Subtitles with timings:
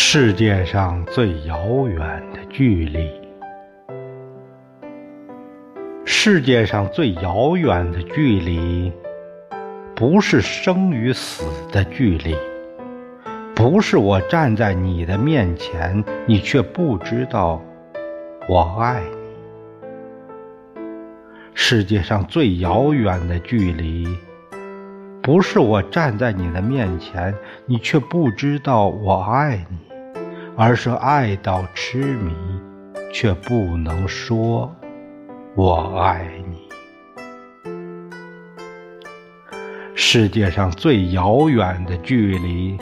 [0.00, 2.00] 世界上最遥远
[2.32, 3.10] 的距离，
[6.04, 8.92] 世界上最遥远的距离，
[9.96, 12.36] 不是生与死的距离，
[13.56, 17.60] 不是我站在你的面前，你却不知道
[18.48, 20.80] 我爱你。
[21.54, 24.06] 世界上最遥远的距离。
[25.20, 27.34] 不是我站在你的面前，
[27.66, 29.76] 你却不知道我爱你，
[30.60, 32.34] 而是爱到痴迷，
[33.12, 34.74] 却不能说
[35.54, 36.68] 我爱你。
[39.94, 42.76] 世界上最遥远的距离，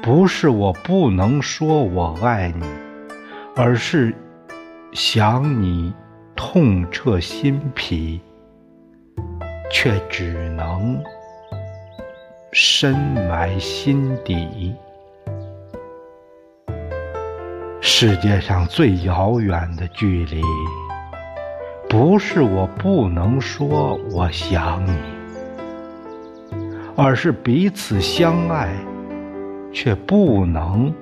[0.00, 2.64] 不是我不能说我爱你，
[3.54, 4.14] 而是
[4.92, 5.92] 想你
[6.34, 8.22] 痛彻心脾，
[9.70, 10.98] 却只能。
[12.52, 12.94] 深
[13.28, 14.74] 埋心底。
[18.04, 20.42] 世界上最遥远的距离，
[21.88, 24.90] 不是我不能说我想你，
[26.96, 28.74] 而是彼此相爱
[29.72, 30.92] 却不能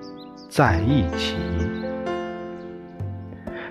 [0.50, 1.36] 在一起。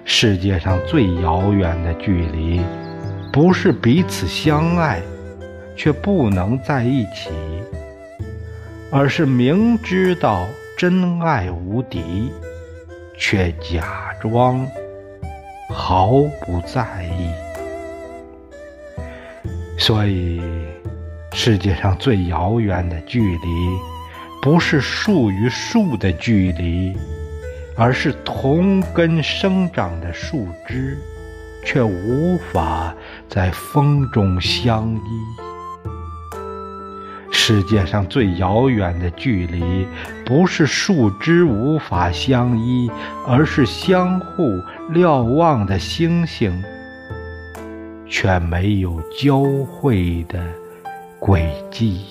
[0.03, 2.59] 世界上最遥远的距离，
[3.31, 4.99] 不是彼此相爱
[5.75, 7.29] 却不能在一起。
[8.89, 12.31] 而是明知道真爱无敌，
[13.19, 14.65] 却假装
[15.69, 17.29] 毫不在意。
[19.77, 20.41] 所以，
[21.33, 23.47] 世界上最遥远的距离，
[24.41, 26.95] 不是树与树的距离，
[27.75, 30.97] 而是同根生长的树枝，
[31.65, 32.95] 却无法
[33.27, 35.48] 在风中相依。
[37.49, 39.87] 世界上最遥远的距离，
[40.23, 42.91] 不是树枝无法相依，
[43.25, 44.43] 而是相互
[44.91, 46.63] 瞭望的星星，
[48.05, 50.39] 却没有交汇的
[51.17, 52.01] 轨迹。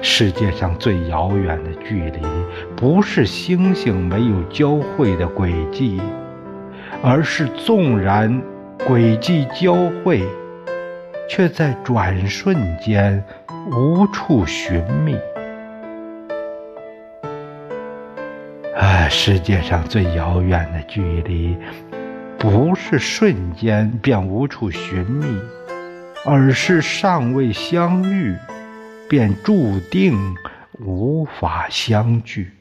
[0.00, 2.20] 世界上最遥远的距离，
[2.76, 6.00] 不是星星没有交汇的轨迹，
[7.02, 8.40] 而是纵然
[8.86, 9.74] 轨迹交
[10.04, 10.22] 汇。
[11.28, 13.22] 却在转瞬间
[13.70, 15.14] 无处寻觅。
[18.74, 21.56] 啊，世界上最遥远的距离，
[22.38, 25.26] 不是瞬间便无处寻觅，
[26.24, 28.34] 而是尚未相遇，
[29.08, 30.34] 便注定
[30.78, 32.52] 无法相聚。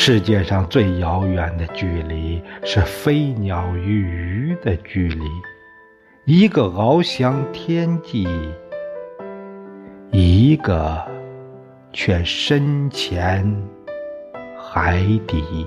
[0.00, 5.24] 世界上最遥远的距离，是飞鸟与鱼的距离。
[6.24, 8.28] 一个翱翔天际，
[10.12, 11.04] 一个
[11.92, 13.44] 却深潜
[14.56, 15.66] 海底。